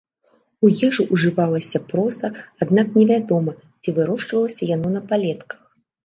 У 0.67 0.69
ежу 0.85 1.03
ўжывалася 1.15 1.81
проса, 1.91 2.27
аднак 2.65 2.87
не 2.99 3.03
вядома, 3.11 3.53
ці 3.81 3.93
вырошчвалася 3.99 4.69
яно 4.75 4.87
на 4.95 5.01
палетках. 5.13 5.61